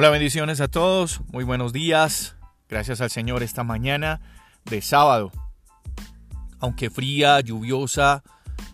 Hola, 0.00 0.10
bendiciones 0.10 0.60
a 0.60 0.68
todos, 0.68 1.22
muy 1.32 1.42
buenos 1.42 1.72
días. 1.72 2.36
Gracias 2.68 3.00
al 3.00 3.10
Señor 3.10 3.42
esta 3.42 3.64
mañana 3.64 4.20
de 4.64 4.80
sábado. 4.80 5.32
Aunque 6.60 6.88
fría, 6.88 7.40
lluviosa, 7.40 8.22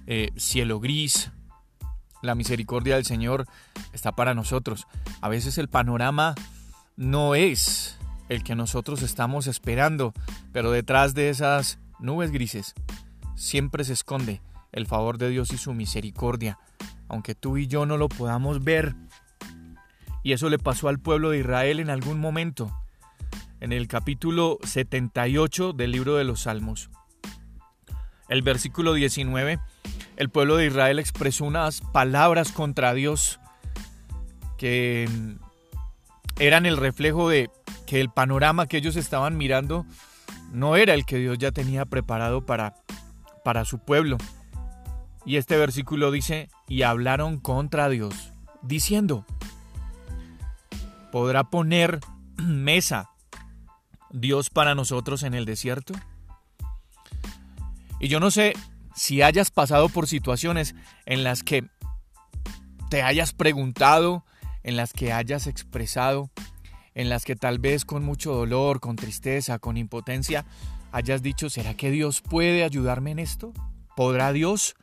eh, 0.07 0.33
cielo 0.37 0.81
gris, 0.81 1.33
la 2.21 2.35
misericordia 2.35 2.97
del 2.97 3.07
Señor 3.07 3.47
está 3.95 4.13
para 4.13 4.35
nosotros. 4.35 4.87
A 5.23 5.31
veces 5.31 5.57
el 5.57 5.69
panorama 5.69 6.35
no 6.99 7.35
es 7.35 7.99
el 8.29 8.45
que 8.45 8.55
nosotros 8.55 9.01
estamos 9.01 9.47
esperando, 9.47 10.13
pero 10.53 10.73
detrás 10.73 11.15
de 11.15 11.31
esas 11.31 11.79
nubes 12.01 12.33
grises 12.33 12.75
siempre 13.35 13.85
se 13.85 13.95
esconde 13.95 14.43
el 14.73 14.87
favor 14.87 15.17
de 15.17 15.31
Dios 15.31 15.55
y 15.55 15.57
su 15.57 15.73
misericordia. 15.73 16.59
Aunque 17.09 17.35
tú 17.35 17.57
y 17.57 17.67
yo 17.67 17.87
no 17.87 17.97
lo 17.97 18.11
podamos 18.11 18.63
ver, 18.63 18.95
y 20.25 20.33
eso 20.33 20.49
le 20.49 20.59
pasó 20.59 20.89
al 20.89 20.99
pueblo 20.99 21.31
de 21.31 21.39
Israel 21.41 21.79
en 21.79 21.91
algún 21.91 22.19
momento, 22.19 22.75
en 23.61 23.73
el 23.73 23.87
capítulo 23.87 24.59
78 24.65 25.75
del 25.75 25.93
libro 25.93 26.17
de 26.17 26.25
los 26.25 26.41
Salmos. 26.41 26.91
El 28.31 28.41
versículo 28.41 28.95
19, 28.95 29.61
el 30.17 30.31
pueblo 30.31 30.57
de 30.57 30.67
Israel 30.67 30.99
expresó 30.99 31.45
unas 31.45 31.83
palabras 31.83 32.53
contra 32.53 32.95
Dios 32.95 33.39
que 34.57 35.07
eran 36.39 36.65
el 36.65 36.79
reflejo 36.79 37.29
de 37.29 37.51
que 37.87 38.01
el 38.01 38.09
panorama 38.09 38.67
que 38.67 38.79
ellos 38.79 38.97
estaban 38.97 39.37
mirando 39.37 39.85
no 40.53 40.77
era 40.77 40.95
el 40.95 41.05
que 41.05 41.19
Dios 41.19 41.37
ya 41.37 41.53
tenía 41.53 41.85
preparado 41.85 42.47
para, 42.47 42.77
para 43.45 43.67
su 43.67 43.79
pueblo. 43.79 44.17
Y 45.27 45.37
este 45.37 45.59
versículo 45.59 46.11
dice, 46.11 46.49
y 46.67 46.81
hablaron 46.83 47.39
contra 47.39 47.91
Dios, 47.91 48.33
diciendo, 48.63 49.27
¿Podrá 51.15 51.45
poner 51.45 52.01
mesa 52.39 53.09
Dios 54.11 54.51
para 54.51 54.75
nosotros 54.75 55.23
en 55.23 55.35
el 55.35 55.45
desierto? 55.45 55.95
Y 58.01 58.09
yo 58.09 58.19
no 58.19 58.33
sé 58.33 58.55
si 58.97 59.23
hayas 59.23 59.53
pasado 59.53 59.89
por 59.89 60.09
situaciones 60.09 60.75
en 61.07 61.23
las 61.23 61.45
que 61.45 61.69
te 62.91 63.03
hayas 63.03 63.33
preguntado, 63.33 64.25
en 64.65 64.77
las 64.77 64.93
que 64.93 65.13
hayas 65.13 65.47
expresado, 65.47 66.33
en 66.97 67.09
las 67.09 67.25
que 67.25 67.37
tal 67.37 67.61
vez 67.61 67.85
con 67.85 68.05
mucho 68.05 68.33
dolor, 68.33 68.81
con 68.81 68.97
tristeza, 68.97 69.61
con 69.61 69.77
impotencia, 69.77 70.45
hayas 70.91 71.23
dicho, 71.23 71.49
¿será 71.49 71.75
que 71.75 71.93
Dios 71.93 72.23
puede 72.23 72.65
ayudarme 72.65 73.13
en 73.13 73.21
esto? 73.21 73.53
¿Podrá 73.95 74.33
Dios? 74.33 74.75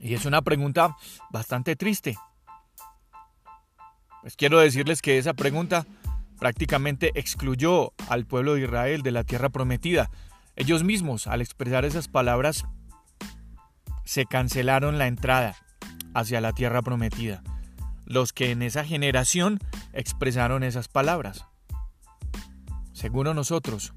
Y 0.00 0.14
es 0.14 0.24
una 0.24 0.42
pregunta 0.42 0.96
bastante 1.30 1.76
triste, 1.76 2.16
pues 4.22 4.36
quiero 4.36 4.58
decirles 4.58 5.02
que 5.02 5.18
esa 5.18 5.34
pregunta 5.34 5.86
prácticamente 6.38 7.12
excluyó 7.14 7.92
al 8.08 8.26
pueblo 8.26 8.54
de 8.54 8.62
Israel 8.62 9.02
de 9.02 9.10
la 9.12 9.24
tierra 9.24 9.50
prometida. 9.50 10.10
Ellos 10.56 10.84
mismos, 10.84 11.26
al 11.26 11.40
expresar 11.40 11.84
esas 11.84 12.08
palabras, 12.08 12.64
se 14.04 14.26
cancelaron 14.26 14.98
la 14.98 15.06
entrada 15.06 15.54
hacia 16.14 16.40
la 16.40 16.52
tierra 16.52 16.82
prometida. 16.82 17.42
Los 18.04 18.32
que 18.32 18.50
en 18.50 18.62
esa 18.62 18.84
generación 18.84 19.60
expresaron 19.92 20.64
esas 20.64 20.88
palabras. 20.88 21.46
Seguro 22.92 23.34
nosotros, 23.34 23.94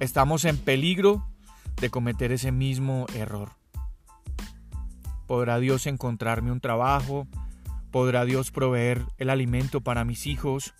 estamos 0.00 0.44
en 0.44 0.56
peligro 0.56 1.26
de 1.80 1.90
cometer 1.90 2.32
ese 2.32 2.50
mismo 2.50 3.06
error. 3.14 3.50
¿Podrá 5.26 5.58
Dios 5.58 5.86
encontrarme 5.86 6.50
un 6.50 6.60
trabajo? 6.60 7.28
¿Podrá 7.92 8.24
Dios 8.24 8.50
proveer 8.50 9.02
el 9.18 9.28
alimento 9.28 9.82
para 9.82 10.04
mis 10.04 10.26
hijos? 10.26 10.74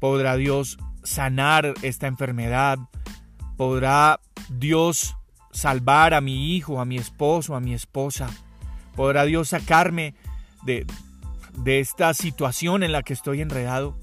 ¿Podrá 0.00 0.36
Dios 0.36 0.78
sanar 1.02 1.74
esta 1.82 2.06
enfermedad? 2.06 2.78
¿Podrá 3.58 4.20
Dios 4.48 5.14
salvar 5.52 6.14
a 6.14 6.22
mi 6.22 6.56
hijo, 6.56 6.80
a 6.80 6.86
mi 6.86 6.96
esposo, 6.96 7.54
a 7.54 7.60
mi 7.60 7.74
esposa? 7.74 8.28
¿Podrá 8.96 9.24
Dios 9.26 9.50
sacarme 9.50 10.14
de, 10.62 10.86
de 11.58 11.80
esta 11.80 12.14
situación 12.14 12.82
en 12.82 12.92
la 12.92 13.02
que 13.02 13.12
estoy 13.12 13.42
enredado? 13.42 13.98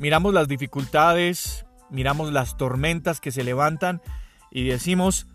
Miramos 0.00 0.34
las 0.34 0.48
dificultades, 0.48 1.64
miramos 1.90 2.32
las 2.32 2.56
tormentas 2.56 3.20
que 3.20 3.30
se 3.30 3.44
levantan 3.44 4.02
y 4.50 4.64
decimos, 4.64 5.28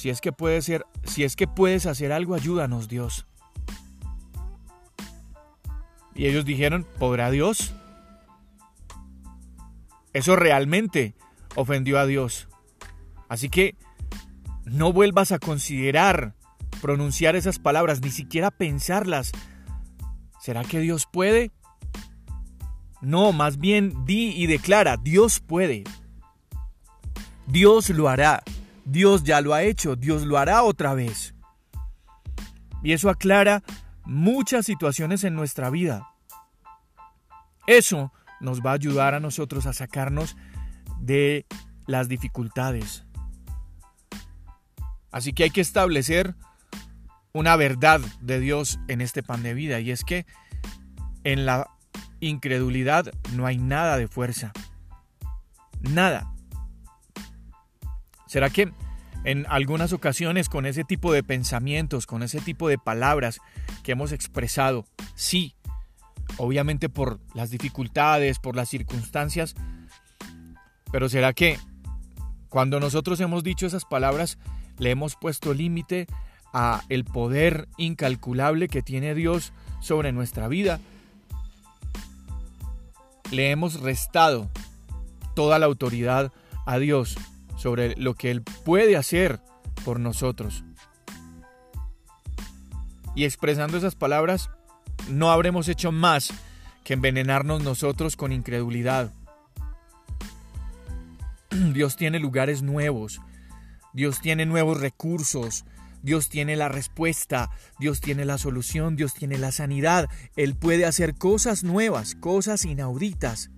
si 0.00 0.08
es 0.08 0.22
que 0.22 0.32
puede 0.32 0.62
ser, 0.62 0.86
si 1.04 1.24
es 1.24 1.36
que 1.36 1.46
puedes 1.46 1.84
hacer 1.84 2.10
algo, 2.10 2.34
ayúdanos, 2.34 2.88
Dios. 2.88 3.26
Y 6.14 6.26
ellos 6.26 6.46
dijeron, 6.46 6.86
¿podrá 6.98 7.30
Dios? 7.30 7.74
Eso 10.14 10.36
realmente 10.36 11.14
ofendió 11.54 11.98
a 11.98 12.06
Dios. 12.06 12.48
Así 13.28 13.50
que 13.50 13.76
no 14.64 14.90
vuelvas 14.90 15.32
a 15.32 15.38
considerar 15.38 16.34
pronunciar 16.80 17.36
esas 17.36 17.58
palabras, 17.58 18.00
ni 18.00 18.10
siquiera 18.10 18.50
pensarlas. 18.50 19.32
¿Será 20.40 20.64
que 20.64 20.80
Dios 20.80 21.06
puede? 21.12 21.50
No, 23.02 23.32
más 23.32 23.58
bien 23.58 24.06
di 24.06 24.30
y 24.30 24.46
declara, 24.46 24.96
Dios 24.96 25.40
puede. 25.40 25.84
Dios 27.46 27.90
lo 27.90 28.08
hará. 28.08 28.42
Dios 28.90 29.22
ya 29.22 29.40
lo 29.40 29.54
ha 29.54 29.62
hecho, 29.62 29.94
Dios 29.94 30.22
lo 30.26 30.36
hará 30.36 30.64
otra 30.64 30.94
vez. 30.94 31.34
Y 32.82 32.92
eso 32.92 33.08
aclara 33.08 33.62
muchas 34.04 34.66
situaciones 34.66 35.22
en 35.22 35.34
nuestra 35.34 35.70
vida. 35.70 36.08
Eso 37.68 38.12
nos 38.40 38.62
va 38.62 38.72
a 38.72 38.74
ayudar 38.74 39.14
a 39.14 39.20
nosotros 39.20 39.66
a 39.66 39.72
sacarnos 39.72 40.36
de 40.98 41.46
las 41.86 42.08
dificultades. 42.08 43.04
Así 45.12 45.32
que 45.32 45.44
hay 45.44 45.50
que 45.50 45.60
establecer 45.60 46.34
una 47.32 47.54
verdad 47.54 48.00
de 48.20 48.40
Dios 48.40 48.80
en 48.88 49.02
este 49.02 49.22
pan 49.22 49.44
de 49.44 49.54
vida 49.54 49.78
y 49.78 49.92
es 49.92 50.02
que 50.02 50.26
en 51.22 51.46
la 51.46 51.70
incredulidad 52.18 53.12
no 53.34 53.46
hay 53.46 53.58
nada 53.58 53.98
de 53.98 54.08
fuerza. 54.08 54.52
Nada. 55.80 56.34
¿Será 58.30 58.48
que 58.48 58.72
en 59.24 59.44
algunas 59.48 59.92
ocasiones 59.92 60.48
con 60.48 60.64
ese 60.64 60.84
tipo 60.84 61.12
de 61.12 61.24
pensamientos, 61.24 62.06
con 62.06 62.22
ese 62.22 62.40
tipo 62.40 62.68
de 62.68 62.78
palabras 62.78 63.40
que 63.82 63.90
hemos 63.90 64.12
expresado, 64.12 64.86
sí, 65.16 65.56
obviamente 66.36 66.88
por 66.88 67.18
las 67.34 67.50
dificultades, 67.50 68.38
por 68.38 68.54
las 68.54 68.68
circunstancias, 68.68 69.56
pero 70.92 71.08
será 71.08 71.32
que 71.32 71.58
cuando 72.48 72.78
nosotros 72.78 73.18
hemos 73.18 73.42
dicho 73.42 73.66
esas 73.66 73.84
palabras 73.84 74.38
le 74.78 74.92
hemos 74.92 75.16
puesto 75.16 75.52
límite 75.52 76.06
a 76.52 76.82
el 76.88 77.04
poder 77.04 77.66
incalculable 77.78 78.68
que 78.68 78.80
tiene 78.80 79.16
Dios 79.16 79.52
sobre 79.80 80.12
nuestra 80.12 80.46
vida? 80.46 80.78
Le 83.32 83.50
hemos 83.50 83.80
restado 83.80 84.48
toda 85.34 85.58
la 85.58 85.66
autoridad 85.66 86.32
a 86.64 86.78
Dios 86.78 87.16
sobre 87.60 87.94
lo 87.96 88.14
que 88.14 88.30
Él 88.30 88.42
puede 88.42 88.96
hacer 88.96 89.38
por 89.84 90.00
nosotros. 90.00 90.64
Y 93.14 93.24
expresando 93.24 93.76
esas 93.76 93.96
palabras, 93.96 94.48
no 95.10 95.30
habremos 95.30 95.68
hecho 95.68 95.92
más 95.92 96.32
que 96.84 96.94
envenenarnos 96.94 97.62
nosotros 97.62 98.16
con 98.16 98.32
incredulidad. 98.32 99.12
Dios 101.74 101.96
tiene 101.96 102.18
lugares 102.18 102.62
nuevos, 102.62 103.20
Dios 103.92 104.22
tiene 104.22 104.46
nuevos 104.46 104.80
recursos, 104.80 105.66
Dios 106.02 106.30
tiene 106.30 106.56
la 106.56 106.70
respuesta, 106.70 107.50
Dios 107.78 108.00
tiene 108.00 108.24
la 108.24 108.38
solución, 108.38 108.96
Dios 108.96 109.12
tiene 109.12 109.36
la 109.36 109.52
sanidad. 109.52 110.08
Él 110.34 110.56
puede 110.56 110.86
hacer 110.86 111.14
cosas 111.14 111.62
nuevas, 111.62 112.14
cosas 112.14 112.64
inauditas, 112.64 113.50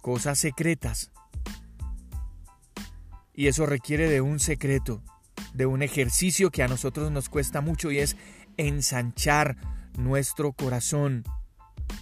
cosas 0.00 0.38
secretas. 0.38 1.10
Y 3.40 3.48
eso 3.48 3.64
requiere 3.64 4.10
de 4.10 4.20
un 4.20 4.38
secreto, 4.38 5.02
de 5.54 5.64
un 5.64 5.82
ejercicio 5.82 6.50
que 6.50 6.62
a 6.62 6.68
nosotros 6.68 7.10
nos 7.10 7.30
cuesta 7.30 7.62
mucho 7.62 7.90
y 7.90 7.98
es 7.98 8.18
ensanchar 8.58 9.56
nuestro 9.96 10.52
corazón, 10.52 11.24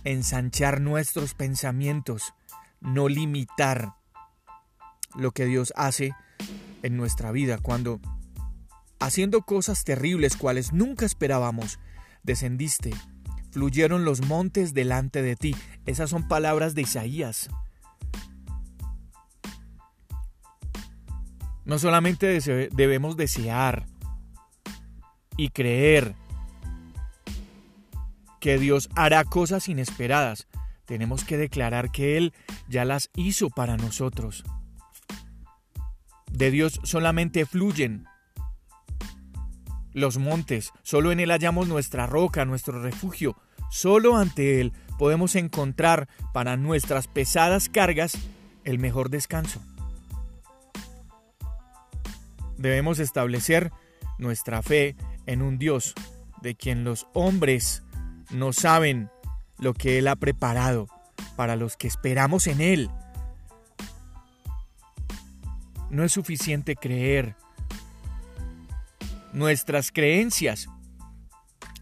ensanchar 0.02 0.81
nuestros 0.81 1.35
pensamientos, 1.35 2.35
no 2.81 3.08
limitar 3.08 3.94
lo 5.14 5.31
que 5.31 5.44
Dios 5.44 5.73
hace 5.76 6.11
en 6.82 6.96
nuestra 6.96 7.31
vida 7.31 7.58
cuando 7.58 8.00
haciendo 8.99 9.43
cosas 9.43 9.84
terribles 9.84 10.37
cuales 10.37 10.73
nunca 10.73 11.06
esperábamos, 11.06 11.79
descendiste, 12.25 12.91
fluyeron 13.52 14.05
los 14.05 14.26
montes 14.26 14.75
delante 14.75 15.23
de 15.23 15.37
ti. 15.37 15.55
Esas 15.87 16.11
son 16.11 16.26
palabras 16.26 16.75
de 16.75 16.82
Isaías. 16.82 17.49
No 21.69 21.79
solamente 21.79 22.41
debemos 22.73 23.19
desear 23.19 23.85
y 25.37 25.50
creer 25.50 26.15
que 28.41 28.59
Dios 28.59 28.88
hará 28.97 29.23
cosas 29.25 29.69
inesperadas, 29.69 30.49
tenemos 30.87 31.25
que 31.25 31.37
declarar 31.37 31.91
que 31.91 32.17
Él 32.17 32.32
ya 32.70 32.87
las 32.87 33.11
hizo 33.15 33.50
para 33.50 33.76
nosotros. 33.76 34.44
De 36.32 36.50
Dios 36.50 36.81
solamente 36.85 37.44
fluyen 37.44 38.06
los 39.93 40.17
montes, 40.17 40.73
solo 40.82 41.12
en 41.12 41.20
Él 41.20 41.31
hallamos 41.31 41.69
nuestra 41.69 42.06
roca, 42.06 42.47
nuestro 42.47 42.81
refugio, 42.81 43.37
solo 43.70 44.17
ante 44.17 44.62
Él 44.62 44.73
podemos 44.99 45.37
encontrar 45.37 46.09
para 46.32 46.56
nuestras 46.56 47.09
pesadas 47.09 47.69
cargas 47.69 48.17
el 48.65 48.79
mejor 48.79 49.11
descanso. 49.11 49.61
Debemos 52.58 52.99
establecer 52.99 53.72
nuestra 54.19 54.62
fe 54.62 54.96
en 55.26 55.43
un 55.43 55.58
Dios 55.58 55.94
de 56.43 56.55
quien 56.55 56.84
los 56.84 57.06
hombres 57.14 57.82
no 58.31 58.52
saben 58.52 59.10
lo 59.58 59.75
que 59.75 59.99
Él 59.99 60.08
ha 60.08 60.16
preparado 60.16 60.88
para 61.37 61.56
los 61.56 61.76
que 61.76 61.87
esperamos 61.87 62.46
en 62.46 62.60
Él. 62.60 62.90
No 65.90 66.05
es 66.05 66.12
suficiente 66.12 66.76
creer. 66.76 67.37
Nuestras 69.32 69.93
creencias 69.93 70.69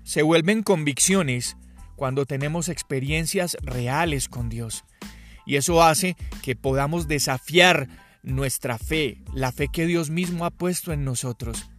se 0.05 0.23
vuelven 0.23 0.63
convicciones 0.63 1.57
cuando 1.97 2.27
tenemos 2.27 2.69
experiencias 2.69 3.57
reales 3.63 4.29
con 4.29 4.49
Dios. 4.49 4.85
Y 5.47 5.57
eso 5.57 5.83
hace 5.83 6.17
que 6.43 6.55
podamos 6.55 7.09
desafiar 7.09 7.89
nuestra 8.27 8.77
fe, 8.77 9.23
la 9.33 9.53
fe 9.53 9.69
que 9.69 9.87
Dios 9.87 10.11
mismo 10.11 10.45
ha 10.45 10.51
puesto 10.51 10.93
en 10.93 11.05
nosotros. 11.05 11.71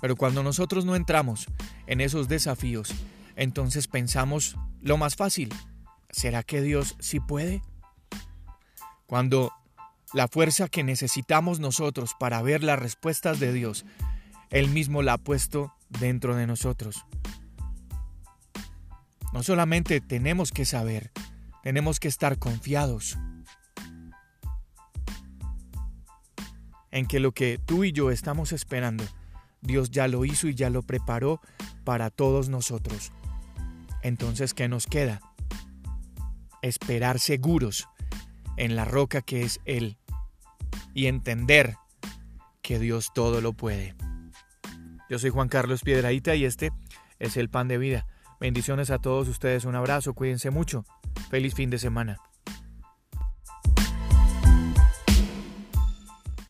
Pero 0.00 0.16
cuando 0.16 0.42
nosotros 0.44 0.84
no 0.84 0.94
entramos 0.94 1.46
en 1.86 2.00
esos 2.00 2.28
desafíos, 2.28 2.94
entonces 3.34 3.88
pensamos 3.88 4.56
lo 4.80 4.96
más 4.96 5.16
fácil. 5.16 5.52
¿Será 6.10 6.44
que 6.44 6.62
Dios 6.62 6.96
sí 7.00 7.18
puede? 7.18 7.62
Cuando 9.06 9.52
la 10.12 10.28
fuerza 10.28 10.68
que 10.68 10.84
necesitamos 10.84 11.58
nosotros 11.58 12.14
para 12.18 12.40
ver 12.42 12.62
las 12.62 12.78
respuestas 12.78 13.40
de 13.40 13.52
Dios, 13.52 13.84
Él 14.50 14.68
mismo 14.68 15.02
la 15.02 15.14
ha 15.14 15.18
puesto 15.18 15.74
dentro 15.88 16.36
de 16.36 16.46
nosotros. 16.46 17.04
No 19.32 19.42
solamente 19.42 20.00
tenemos 20.00 20.52
que 20.52 20.64
saber, 20.64 21.10
tenemos 21.62 22.00
que 22.00 22.08
estar 22.08 22.38
confiados 22.38 23.18
en 26.90 27.06
que 27.06 27.20
lo 27.20 27.32
que 27.32 27.58
tú 27.58 27.84
y 27.84 27.92
yo 27.92 28.10
estamos 28.10 28.52
esperando 28.52 29.04
Dios 29.62 29.90
ya 29.90 30.08
lo 30.08 30.24
hizo 30.24 30.48
y 30.48 30.54
ya 30.54 30.70
lo 30.70 30.82
preparó 30.82 31.40
para 31.84 32.10
todos 32.10 32.48
nosotros. 32.48 33.12
Entonces, 34.02 34.54
¿qué 34.54 34.68
nos 34.68 34.86
queda? 34.86 35.20
Esperar 36.62 37.18
seguros 37.18 37.88
en 38.56 38.76
la 38.76 38.84
roca 38.84 39.22
que 39.22 39.42
es 39.42 39.60
Él 39.64 39.98
y 40.94 41.06
entender 41.06 41.76
que 42.62 42.78
Dios 42.78 43.12
todo 43.14 43.40
lo 43.40 43.52
puede. 43.52 43.94
Yo 45.08 45.18
soy 45.18 45.30
Juan 45.30 45.48
Carlos 45.48 45.82
Piedraíta 45.82 46.34
y 46.34 46.44
este 46.44 46.72
es 47.18 47.36
el 47.36 47.50
pan 47.50 47.68
de 47.68 47.78
vida. 47.78 48.06
Bendiciones 48.40 48.90
a 48.90 48.98
todos 48.98 49.28
ustedes, 49.28 49.66
un 49.66 49.74
abrazo, 49.74 50.14
cuídense 50.14 50.50
mucho. 50.50 50.84
Feliz 51.28 51.54
fin 51.54 51.68
de 51.68 51.78
semana. 51.78 52.16